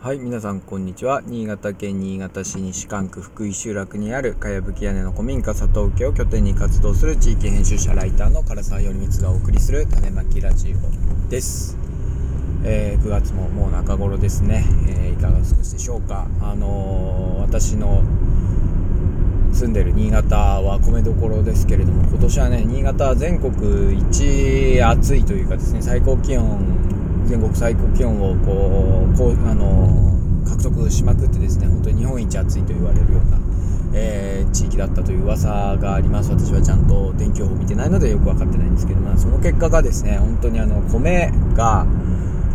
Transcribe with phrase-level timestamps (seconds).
[0.00, 1.22] はい皆さんこんにちは。
[1.26, 11.76] 新潟県新潟市西館区福井集落にあるかやぶき屋根の古民家佐藤家を拠点に活動する地域編集者ライターの唐沢頼光がお送りする種まきラジオです、
[12.62, 16.28] えー、9月ももう中頃ですね、えー、いかがお過ごしでしょうか。
[16.42, 18.04] あのー、私の
[19.52, 26.97] 住んでる新潟は米どころですけれども今年はね新潟は全国一暑いというかですね最高気温
[27.28, 30.16] 全国最高気温をこうこうあの
[30.46, 33.38] 獲得しまくってですね本当に日本一暑いと言われるような、
[33.92, 36.30] えー、地域だったという噂があります。
[36.30, 41.86] 私はちゃんと天気予報見てないのでよく分かってないんですけどもその結果がですね本当にあの米が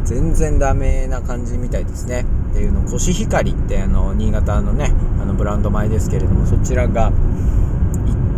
[0.05, 2.25] 全然ダメな感じみたいですね。
[2.51, 7.11] っていうのコシヒカリってあの新潟のねあのブランド米ですけれどもそちらが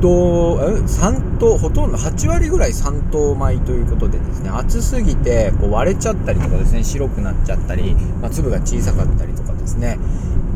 [0.01, 9.97] 等3等ほとんど8割ぐらい3等米ということでですね暑すぎてこう割れちゃったりとかですね白くなっちゃったり、まあ、粒が小さかったりとかですね。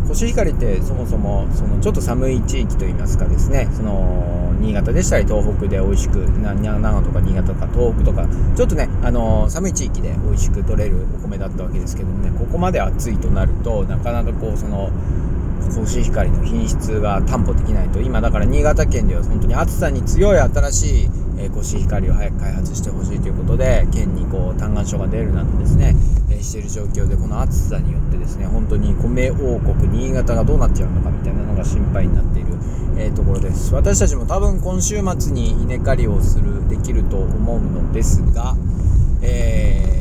[0.07, 14.89] コシヒカリってそもそもそのちょっと寒い地域といいますかですねその新潟でしたり東北で美味しく長野とか新潟とか東北とかちょっとねあの寒い地域で美味しく取れるお米だったわけですけどもねここまで暑いとなるとなかなかこうその
[15.75, 18.01] コシヒカリの品質が担保できないと。
[18.01, 25.95] 今だから新潟県では本当に暑さに強い新しい、えコシヒカリを早く開発してほしいということで県にこう嘆願書が出るなどですね、
[26.29, 32.49] えしている状況でこの暑さによってですね本当に米王国新潟がどうなっちゃうのかみたいなのが心配になっている、
[32.97, 33.73] えところです。
[33.73, 38.55] 私たちも多分今週末に稲刈りをするできると思うのですが、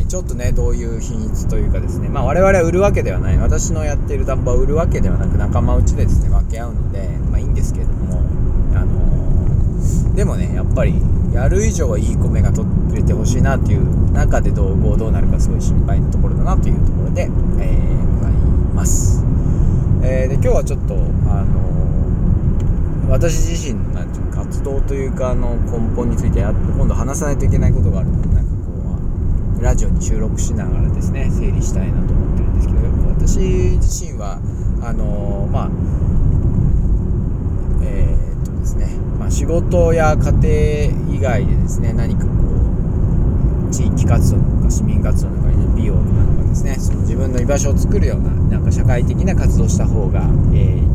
[0.09, 2.09] ちょっとねどういう品質というかですね。
[2.09, 3.37] まあ我々は売るわけではない。
[3.37, 8.23] 私のやっている田んぼは売るわけではなく仲間内でですね分け合うのでまあいいんですけれども。
[8.75, 10.95] あのー、でもねやっぱり
[11.35, 18.33] やる以上はいい米が取れてほしいなっていう中でどうどうなるかすごい心配なところだなというところで、えー、ござい
[18.75, 19.23] ます、
[20.03, 28.38] えー、で今日はちょっとあの、私自身のなんていう活動というかあの根本について今度話さないといけないことがあるので
[29.61, 33.39] ラジオに収録しながらですね整理したいなと思ってるんですけど私
[33.77, 34.41] 自身は
[34.83, 35.71] あのー、まあ
[37.83, 38.87] えー、っとですね、
[39.19, 42.31] まあ、仕事や家庭以外でですね何かこ
[43.69, 50.89] う地域活動とか市民活動とか、美容なのかですねその自分の居場所を作るようななんか社会的な活動した方が、えー、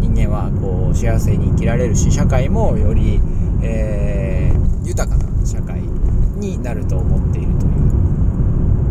[0.00, 3.20] 人間はこう幸せに生きられるし社会もより、
[3.62, 7.85] えー、豊かな社会になると思っているという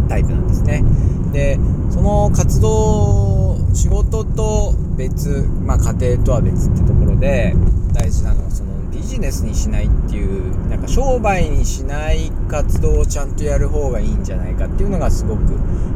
[0.07, 0.83] タイプなんですね。
[1.31, 7.53] でその活動仕事と別、まあ、家庭とは別ってところで
[7.93, 15.41] 大事なのはそのビジネスにしないっていうなんか商売にしない活動をちゃんとやる方がいいんじゃないかっていうのがすごく、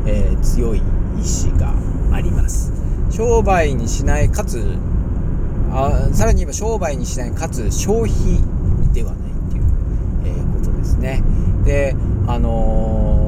[0.06, 0.82] えー、強い
[1.20, 1.74] 意志が
[2.12, 2.74] あります。
[3.10, 4.78] 商売にしないかつ
[5.72, 8.14] あさらに言えば商売にしないかつ消費
[8.94, 9.64] ではないっていう、
[10.26, 11.24] えー、ことですね。
[11.64, 11.96] で
[12.28, 13.19] あのー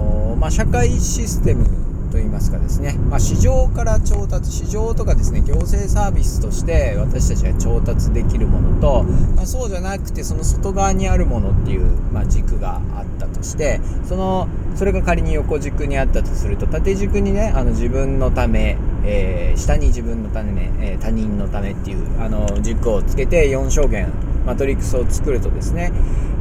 [0.41, 1.67] まあ、社会システム
[2.11, 9.03] といいますかですね、まあ、市場から調達市場とかですね行政サービスとして私たちが調達できるものと、
[9.35, 24.11] まあ、そうじゃなくてその外側にあるものっていう、まあ、軸があったとしてそのそれが仮に横軸にあったとすると縦軸にねあの自分のため、えー、下に自分のため、えー、他人のためっていうあの軸をつけて4象限
[24.47, 25.91] マトリックスを作るとですね、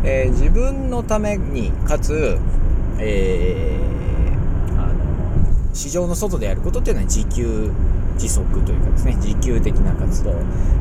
[0.04, 2.38] えー、自分のためにかつ
[3.00, 7.70] えー、あの市場の外でやることっていうのは自給
[8.14, 10.34] 自足というかですね自給的な活動。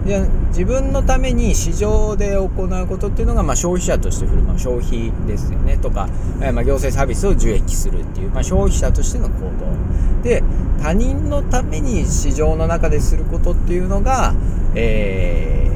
[0.05, 6.09] で自分のために市場で行うことっていうのが、まあ、消費者として振る舞う消費ですよねとか、
[6.41, 10.23] え、まあ、行政サービスを受益するっていう、まあ、消費者としての行動。
[10.23, 10.43] で
[10.81, 14.33] 他人のために市場の中ですることっていうのが、
[14.75, 15.68] えー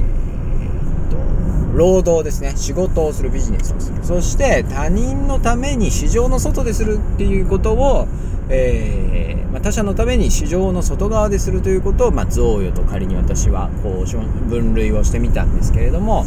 [1.73, 2.53] 労働ですね。
[2.55, 4.03] 仕事をするビジネスをする。
[4.03, 8.07] そして他人のために市場の外でするっていうことを、
[8.49, 16.25] えー、まあ、他者のために市場の外側でするということを、まあ、贈与と仮に私はこう分類をしてみたんですけれども、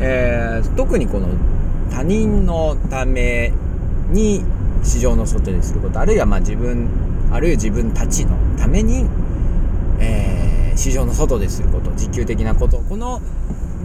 [0.00, 1.28] えー、特にこの
[1.90, 3.52] 他人のため
[4.10, 4.42] に
[4.82, 6.88] 市場の外ですることあるいはま自分
[7.32, 9.04] あるいは自分たちのために、
[9.98, 13.20] えー、市場の外ですること自給的なことこの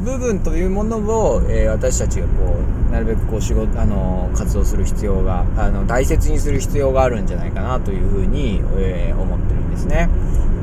[0.04, 2.58] 部分というものを、えー、私たちがこ
[2.90, 10.10] うなるべくこう仕事あの活動する必要があの大切にする必要があるんじゃないかなというふうに、えー、思ってるんですね。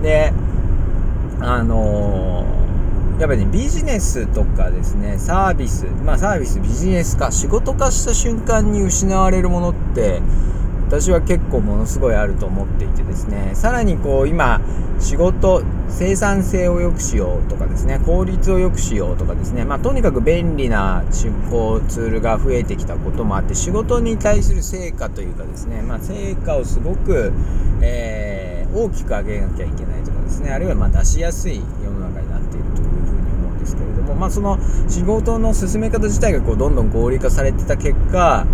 [0.03, 0.33] で
[1.41, 10.21] あのー、やっぱり、ね、ビジネスとかですねサービスまあサービスビジネス化仕事化した瞬間に失われるものって
[10.89, 14.63] 私は結構ものすごいあると思っていてですねさらにこう今
[14.99, 27.35] 仕事生産性を良くしようとかですね効率を良くしようとかですねまあとにかく便利な出向ツールが増えてきたこともあって仕事に対する成果というかですねまあ成果をすごく、
[27.83, 34.59] えー、大きく上げなきゃいけないとかですねあるいはまあ出しやすい世の中になっているというふうに思うんですけれどもまあその
[34.89, 38.47] 仕事の進め方自体がこうどんどん合理化されてた結果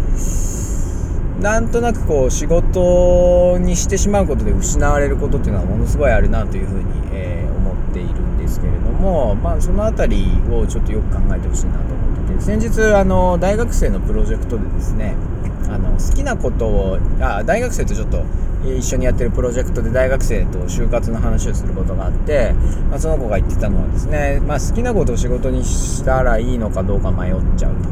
[1.41, 15.17] なんとなくこう仕事にしてしまうことで失われることっていうのはものすごいあるなというふうに、えー、思っているんですけれども、まあ、その辺りをちょっとよく考えてほしいなと思ってて先日あの大学生のプロジェクトでですね
[15.69, 18.25] あの好きなことをあ大学生とちょっと
[18.65, 22.55] 一緒にやってるプロジェクトで大学生と就活の話をすることがあって、
[22.89, 27.89] まあ、その子が言ってたのはですね、まあ、好きなことを仕事にしたらいいのかどうか迷っちゃうと、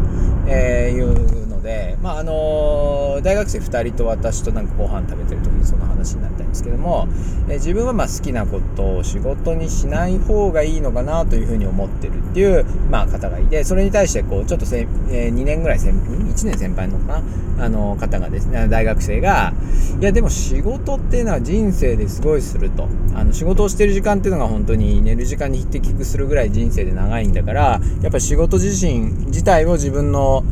[0.47, 7.09] え、いうで、まああの大学生2人と私となんかご飯食べてる時にその話になったんですけども、
[7.49, 19.53] え自分はまあ好きなことを仕事にしない方がいいのかなというふうに思ってるっていう、まあ、方がいてそれに対してこうちょっとせ、え、2年ぐらい先1年先輩のかなあの方がですね大学生が
[20.01, 22.89] いやでも仕事っていうのは人生ですごいすると。
[23.15, 30.45] あの仕事をしてる時間っていうのが本当に寝る時間に匹敵するぐらい人生で長いんだからやっぱ仕事自身自体を自分の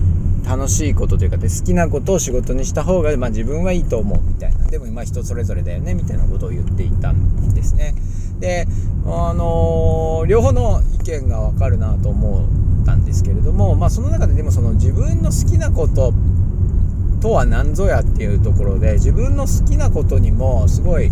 [0.45, 4.67] 楽しいことというかで好きなことを仕事にした方が、まあ、自分はいいと思うみたいな。
[4.67, 7.95] でもま人それぞれだよねみたいなことを言っていたんですね。
[8.39, 8.67] で
[9.05, 12.49] あのー、両方の意見が分かるなと思
[12.83, 16.13] ったんですけれども、まあ、その中ででもその自分の好きなこと
[17.21, 21.11] とは何ぞやっていうところで自分の好きなことにもすごい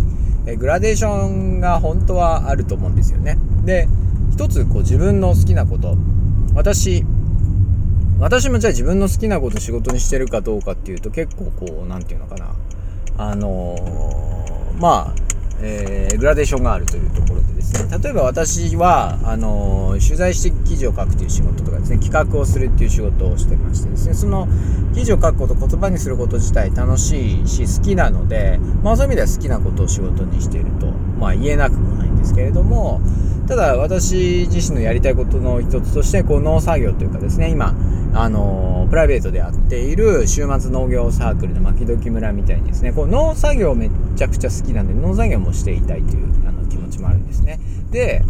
[0.58, 3.38] グラデーションが本当はあると思うんですよね。
[3.64, 3.88] で
[4.32, 5.96] 一つこう自分の好きなこと。
[6.54, 7.04] 私
[8.20, 12.55] 私もじゃあ自分の好きなこと仕事にしてるかどうかっていうと結構こう何て言うのかな。
[13.17, 15.15] あのー、まあ、
[15.61, 17.99] えー、グラデーションがあるというところでですね。
[18.03, 24.15] 例えば私はあのー、取材して記事を書くという仕事とかですね企画をするっていう仕事をしてましてですね。
[24.15, 24.49] その
[24.94, 33.00] 記事を書くこと言葉にすること自体楽しいし好きなのでまあそういう意味では好きなことを仕事にしているとまあ言えなくもないんですけれども
[33.48, 37.74] ただ私自身のやりたいことの一つとしてこう農作業というかですね今
[38.12, 47.58] あのプライベートでやっている週末農業サークルの牧時村みたいにですねこう農作業めちゃくちゃ好きなんで農作業もしていたいというあの気持ちもあるんですね。
[47.90, 48.22] で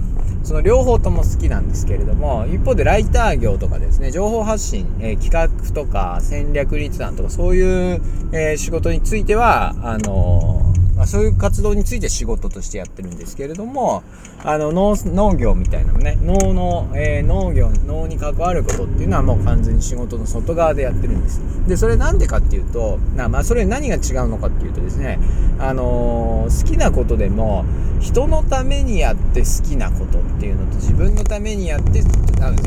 [0.44, 8.00] その両方とも好きなんですけれども一方でライター業とかですね情報発信、えー、企画とか戦略立案とかそういう、
[8.32, 10.67] えー、仕事についてはあの
[10.98, 14.02] まあ、そういう活動について仕事としてやってるんですけれども
[14.42, 21.40] あの農農業みたいなのね農の、えー、農業農に関わることっていうのはもう完全に仕事の外側でやってるんです。
[21.68, 25.20] でそれなんでかっていうとなまあそれ何が違うのかっていうとですね
[25.60, 27.64] あのー、好きなことでも
[28.00, 32.02] 人のためにやって好きなことっていうのと自分のためにやって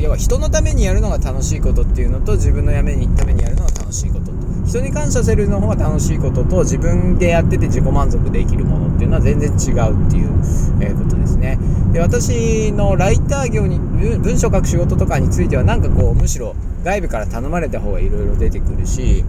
[0.01, 3.03] 要は人のためにやるのが楽しいことっていうのと自分のために
[3.43, 4.30] やるのが楽しいこと
[4.71, 10.31] 人に感謝するの方が楽しいことと自分でやってて自己満足できるものっていうのは全然違うっていう、
[10.79, 11.59] えことですね。
[11.91, 19.25] で私のライター業に文章書く仕事とかについてはなんかこうむしろ外部から頼まれた方がいろいろ出てくるし、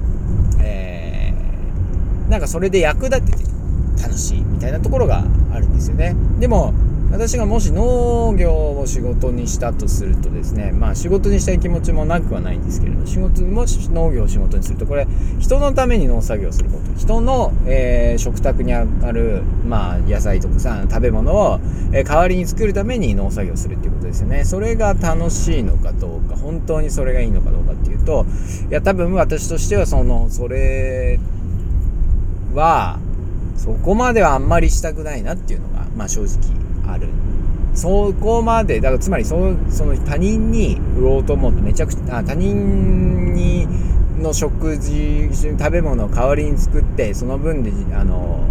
[0.60, 3.44] えー、なんかそれで役立てて
[4.00, 6.14] 楽しいみたいなところがあるんですよね。
[6.38, 6.72] でも
[7.12, 15.06] 私がもし農業を仕事にしたとするとですねまあ仕事にしたい気持ちもなくはないんですけれど仕事もし農業を仕事にするとこれ
[15.38, 16.82] 人のために農作業すること。
[16.98, 21.58] 人の、えー、食卓にある、まあ、野菜とかさ食べ物を、
[21.92, 24.44] えー、代わりに作るために農作業するっていうことですよね。
[24.44, 28.24] それが楽しいのかどうか本当にそれがいいのかどうかっていうと
[28.70, 31.18] いや多分私としてはそのそれ
[32.54, 32.98] は
[33.56, 37.08] そこまではあんまりしたくないなっていうのが、まあ、正直ある。
[37.74, 43.66] そこまでだからつまりそその他人に売ろうと思うとめちゃくちゃあ他人に
[44.20, 48.46] の食事食べ物を代わりに作ってその分であの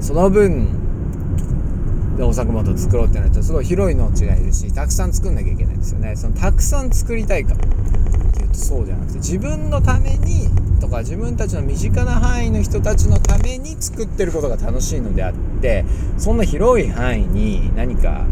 [0.00, 6.16] その分でお作物を作ろうってなるとすごい広い農地がいるしたくさん作んなきゃいけないんですよね。
[6.16, 10.48] そのたくさん作りたいかっていうとそうじゃなくて自分のために
[10.84, 15.84] とか自分たちの身近な範囲の人たちのために作ってることが楽しいのであって
[16.18, 18.26] そんな広い範囲に何か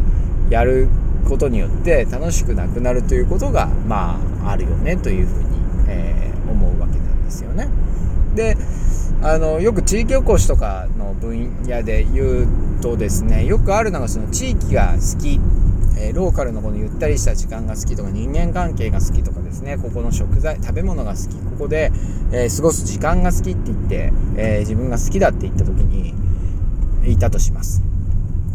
[0.51, 0.89] やる
[1.27, 5.49] ことによって楽しくなくなるということがまああるよねというふうに、
[5.89, 7.69] えー、思うわけなんですよね。
[8.35, 8.57] で
[9.23, 12.47] あのよく地域おこしとかの分野で言う
[12.83, 15.41] とですねよくあるのがその地域が好き
[15.99, 19.79] えー、ローカルのこのゆったりした時間が好きとか人間関係が好きとかですね。
[19.79, 21.37] ここの食材食べ物が好き。
[21.37, 21.93] ここで、
[22.33, 26.15] えー、過ごす時間が好きって言って、えー、自分が好きだって言った時に
[27.11, 27.83] いたとします。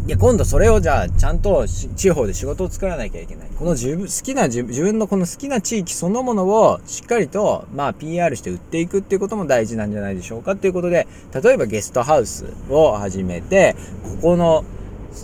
[0.08, 3.48] いや今度それをじゃあちゃんと地方で仕事を作らなきゃいけない。
[3.58, 11.06] この自分好きな自分のこの好きな地域そのものをしっかりとまあ PR して売っていくっていうことも大事なんじゃないでしょうかっていうことで
[11.42, 13.76] 例えばゲストハウスを始めて
[14.22, 14.64] ここの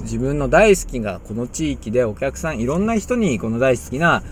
[0.02, 4.22] 自分の大好きがこの地域でお客さんいろんな人にこの大好きな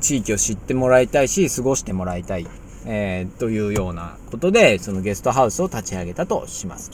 [0.00, 2.46] 地域を知ってもらいたいし過ごしてもらいたい、
[2.86, 6.90] えー、というようなことでそのゲストハウスを立ち上げたとします。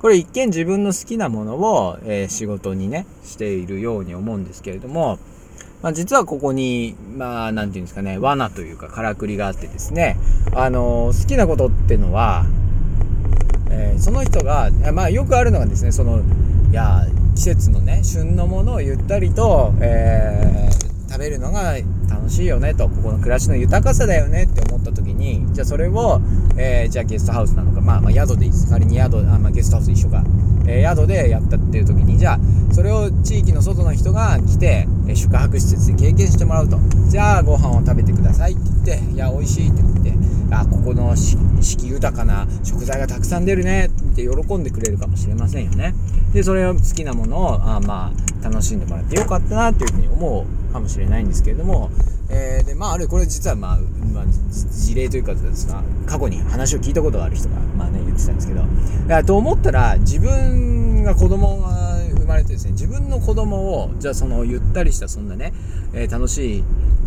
[0.00, 5.18] これ一見自分の好きなものを、えー、仕事にねしているように思うんですけれども、
[5.82, 10.18] まあ、実はここにまあ何て言うんですかね罠というかからくりがあってですね
[10.54, 12.44] あのー、好きなことっていうのは、
[13.70, 16.20] えー、その人がまあよくあるのがですねその
[16.72, 21.76] や季節のね旬のものをゆったりと、えー、食べるのが
[22.08, 26.20] 楽しいよねとここの暮らしの豊かさだよねって思った時にじゃあそれを、
[26.56, 30.22] えー、じゃあゲストハウスなのか、まあ、まあ宿でいいです仮に宿あ、まあ、ゲストハウス一緒か、
[30.66, 32.38] えー、宿でやったっていう時にじゃあ
[32.72, 36.78] それを地域の外の人が来て、え宿泊施設で経験してもらうと。
[37.08, 40.12] じゃあご飯を食べてくださいって言っていや美味しいって言って
[40.50, 41.36] あここの四
[41.76, 45.94] 季豊かな食材がたくさん出るねって喜んでくれるかもしれませんよね。
[46.32, 51.90] でそれを好きなものをあまあ楽しんでもらってよかったなっていうふうに思うかもしれないんですけれども、
[52.28, 53.78] えー、でまああるこれ実はまあ、
[54.12, 58.64] まあ、事例というかですが過去に話を聞いたことがある人がまあね言ってたんですけど。
[59.24, 65.52] と思ったら自分が子供が生まれてですね自分の子供をじゃあそのゆったりしたそんなね、
[65.94, 66.64] えー、楽しい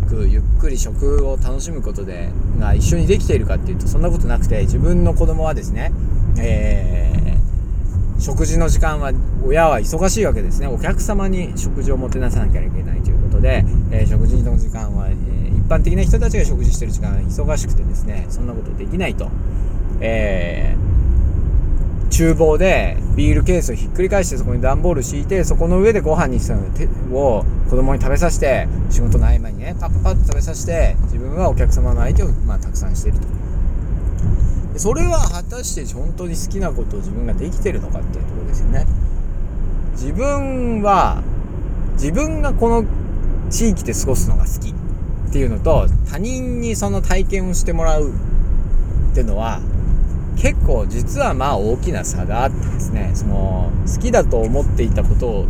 [0.08, 5.92] くゆっくり食を楽しむことでが一緒にできているかっていうとそんなことなくて自分の子供はですね、
[6.38, 9.12] えー、食事の時間は
[9.44, 10.66] 親は忙しいわけですね。
[10.66, 12.89] お客様に食事をもてなさなきゃいけない。
[13.40, 19.30] で、えー、食事の時間は、えー、一般的な人たちが食事してる時間は忙しくてですねそんなことできないと。
[20.00, 20.90] えー
[22.10, 26.58] 厨房でビールケースをひっくり返してそこに段ボール敷いてそこの上でご飯にする
[27.16, 33.26] を子供に食べさせて仕事の合間にねパッパッと食べさせて自分はお客様の相手をまあたくさんしてると
[34.78, 38.86] それは果たして本当に好きなことを自分ができてるのかっていうところですよね
[39.92, 41.22] 自分は
[41.94, 42.84] 自分がこの
[43.50, 49.60] 地域で過ごすのが好きっていうのと他人にその体験をしてもらうっていうのは
[50.36, 55.46] 結構実はまあ大きな差があってですねその好きだと思っていたことを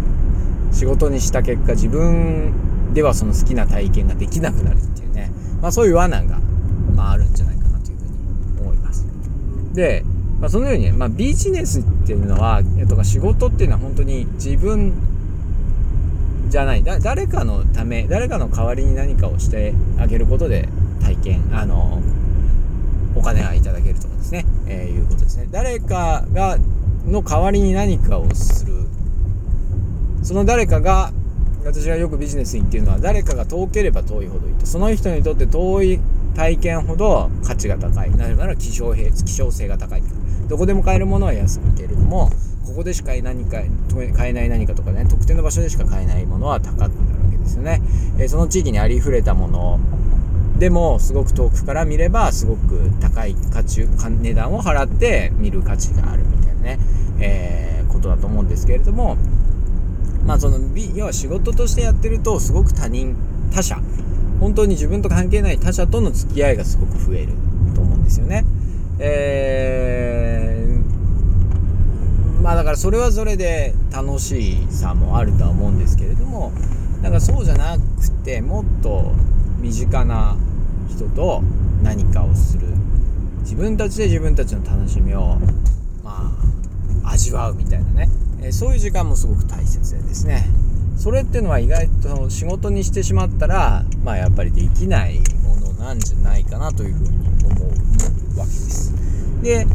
[0.72, 5.30] 仕事にした結果自分ではその好きな体験ができなくなるっていうね、
[5.60, 6.38] まあ、そういう罠が、
[6.94, 9.06] まあ、あるんじゃないかなというふうに思います。
[9.74, 10.04] で、
[10.40, 14.92] まあ、そのように、まあ、ビジネスっていうのはえっと仕事っていうのは本当に自分
[16.50, 16.82] じゃない。
[16.82, 20.68] だ誰かのため誰かの代わりに何かをしてあげることで
[21.00, 22.02] 体験あの
[23.14, 25.48] お金がいただけるとかですね、えー、いうことですね。
[25.50, 26.58] 誰かが
[27.06, 28.74] の代わりに何かをする。
[30.22, 31.12] その誰かが
[31.64, 34.66] 私がよくビジネスにっていうのは誰かが遠ければ遠いほどいいと。
[34.66, 36.00] その人にとって遠い
[36.34, 38.10] 体験ほど価値が高い。
[38.10, 40.02] なぜなら希少希少性が高い
[40.48, 42.30] どこでも買えるものは安いけれども
[42.70, 43.62] ここでしか何か
[44.16, 47.82] 買えない何かとかね特定の場所でしか買えないものは高くなるわけですよね、
[48.18, 49.80] えー、その地域にありふれたもの
[50.58, 56.78] でもすごく遠くから見ればすごく高い価値値段を払って見る価値があるみたいなね、
[57.18, 59.16] えー、ことだと思うんですけれども
[60.24, 60.58] まあその
[60.94, 63.16] 要は仕事としてやってるとすごく他人
[63.52, 63.80] 他者
[64.38, 67.32] 本当に自分と関係ない他者との付き合いがすごく増える
[67.74, 68.44] と思うんですよね。
[69.02, 70.29] えー、
[72.42, 76.52] まあだからそれはそれで楽しさもあるとは思うんですけれども
[77.02, 79.12] だからそうじゃなくてもっと
[79.58, 80.36] 身近な
[80.88, 81.42] 人と
[81.82, 82.66] 何かをする。
[83.40, 85.38] 自分たちで自分たちの楽しみを
[86.04, 86.30] ま
[87.04, 88.08] あ味わうみたいなね、
[88.42, 90.48] えー、そういう時間もすごく大切でですね。
[90.96, 97.10] それっていうのは意外と仕事にしてしまったらまあやっぱりできないものなんじゃないかなというふうに
[97.44, 98.92] 思うわけです。
[99.42, 99.66] で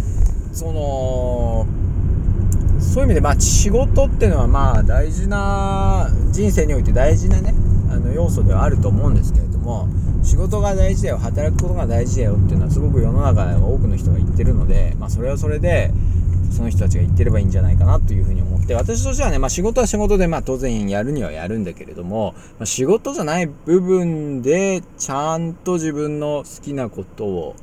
[0.54, 1.68] その
[2.94, 7.54] そういう意味でまあ仕事っていうのはまあ大事な人生において大事なね
[7.92, 9.88] あの要素ではあると思うんですけれども
[10.24, 15.92] 仕事が大事だよ働くことが大事だよっていうのはすごく世の中では多くの人が言ってるので、まあ、それはそれで
[16.52, 27.56] その人たちが言ってればいいんじゃないかなというふうに思って私としてはね、まあ、仕事は仕事で、まあ、当然やるにはやるんだけれども、まあ、仕事じゃない部分でちゃんと自分の好きなことを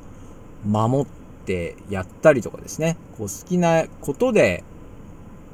[0.65, 1.07] 守っ
[1.45, 4.63] てやったりとかですねこう好きなことで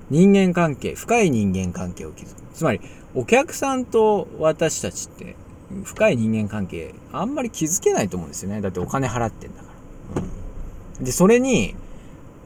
[0.10, 2.42] 人間関係深い人間関係を築く。
[2.54, 2.82] つまり
[3.16, 5.36] お客さんと私たちって
[5.84, 8.62] 深い人間関係あんまり築けないと思うんですよね。
[8.62, 9.70] だってお金払ってんだか
[11.00, 11.06] ら。
[11.06, 11.76] でそれに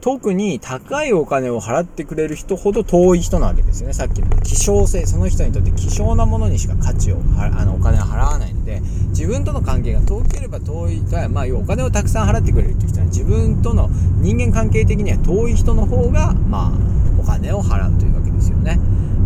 [0.04, 3.94] 特に高いお金を払ってくれる人ほど遠い人なわけですよね。
[3.94, 8.82] さっきの希少性、その人にとって希少なものにしか価値を、あの、お金を払わないので、
[9.14, 13.88] 自分との関係が遠ければ遠い、まあ、要はお金をたくさん払ってくれるっていう人は、自分との
[14.20, 18.78] 人間関係的には遠い人の方が、まあ、お金を払うというわけですよね。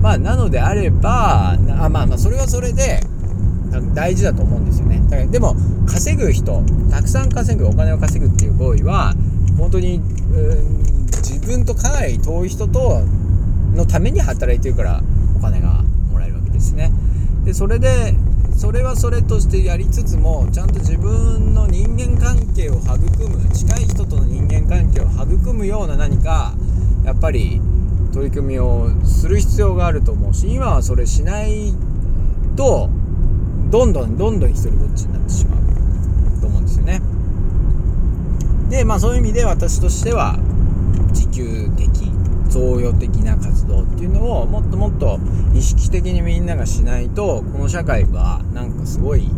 [0.03, 3.01] まあ、なのであれば、あまあまあ、それはそれで、
[3.95, 5.03] 大事だと思うんですよね。
[5.09, 9.15] だからでも、稼ぐ人、たくさん稼ぐ、お金を稼ぐっていう行為は、
[9.57, 10.01] 本当に、
[11.17, 13.03] 自分とかなり遠い人と
[13.75, 15.03] のために働いてるから
[15.37, 16.93] お金がもらえるわけですね。
[17.45, 18.15] でそれで
[18.59, 26.55] それはそれとしてやりつつもちゃんと自分の人間関係を育む近い人との人間関係を育むような何か
[27.05, 27.61] やっぱり
[28.13, 31.73] 取り組みをする必要があると思うし今はそれしない
[32.57, 32.91] と
[33.71, 37.01] どんどんどんどん一人ぼっちになってしまうと思うんですよね。
[38.71, 40.37] でまあそういう意味で私としては
[41.11, 42.08] 自給的
[42.49, 45.19] 贈与的な活動っていうのをもっともっと
[45.55, 49.29] 意識的にみんながしないとこの社会はなんかすごい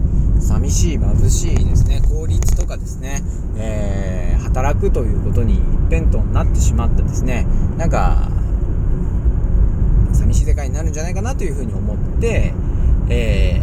[0.40, 2.02] 寂しい眩しいですね。
[2.08, 3.22] 効率とかですね、
[3.56, 7.46] えー、働くということに一辺倒になってしまったですね。
[7.76, 8.28] なんか
[10.12, 12.54] 寂しい世界になるんじゃないかなというふうに思って、
[13.08, 13.60] え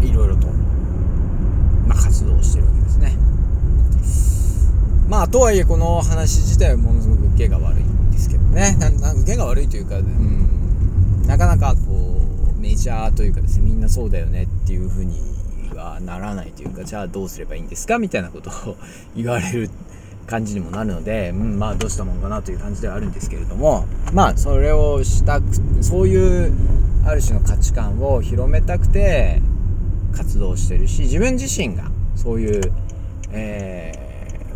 [0.00, 0.46] ー、いろいろと、
[1.86, 3.16] まあ、活動をしてるわけですね。
[5.08, 7.87] まあとはいえこの話自体はものすごく受けが悪い。
[8.58, 12.20] ねなな受けが悪いというか、うん、なかなかこ
[12.56, 15.20] うメジャーというかですねみんなそうだよねっていうふうに
[15.74, 18.76] はならないというかじゃあどうすればいいんですかみたいなことを
[19.14, 19.70] 言われる
[20.26, 25.46] 感じにもなるので、うん、まあどうしたもんかなという感じではあるんですけれどもまあそれをしたく
[25.82, 26.52] そういう
[27.06, 29.40] ある種の価値観を広めたくて
[30.14, 31.84] 活動してるし自分自身が
[32.16, 32.72] そういう、
[33.30, 34.08] えー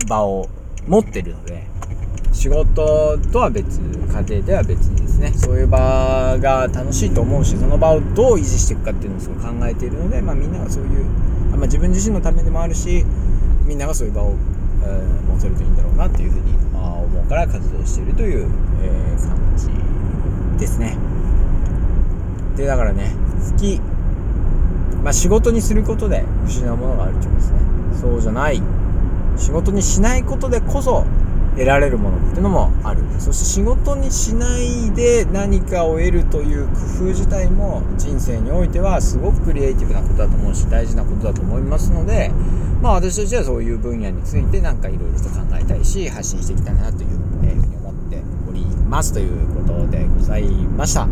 [0.07, 0.49] 場を
[0.87, 1.65] 持ってるので
[2.33, 5.33] 仕事とは別家庭では別にですね。
[5.35, 11.05] そういう場が楽しいと思うしその場をどう維持していくかっていうのをすごい考えているので、まあ、みんながそういう、
[11.51, 13.05] まあ、自分自身のためでもあるし
[13.65, 14.35] みんながそういう場を、
[14.83, 18.49] えー、持てるといいんだろうなっていうふうに、まあ、思うから活動しているという、
[18.83, 19.69] えー、感じ
[20.59, 20.97] ですね。
[22.57, 23.15] でだからね
[23.53, 23.81] 好き、
[25.03, 27.59] まあ、仕事にすることで失うものがあるっていうですね。
[28.01, 28.63] そうじゃない。
[29.37, 31.07] 仕事にしないことでこそ
[31.53, 33.03] 得られるものっていうのもある。
[33.23, 42.33] そして仕事にしないで何かを得るという工夫自体も人生においてはすごくクリエイティブなことだと思うし大事なことだと思いますので
[42.83, 51.07] まあ私としてはそういう分野について何かいろいろと考えたいし発信していきたいなというふうに思っておりますということでございました。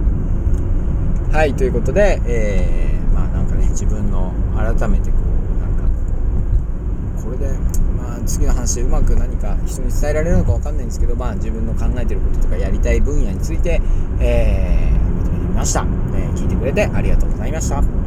[1.33, 5.17] はいということで、えー、まあなんかね自分の改めてこ
[5.55, 7.55] うなんかこれで
[8.01, 13.81] あ次の話でうまく何か人に伝えられるのか分かんないんですけど、まあ、自分の考えてることとかやりたい分野について、
[14.21, 18.00] えー、まとめてみました、えー、聞いてくれてありがとうございました。